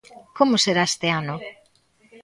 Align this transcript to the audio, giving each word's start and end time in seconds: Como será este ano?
Como 0.37 0.55
será 0.63 0.83
este 0.89 1.07
ano? 1.19 1.35